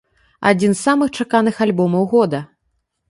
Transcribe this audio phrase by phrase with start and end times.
[0.51, 2.39] Адзін з самых чаканых альбомаў года.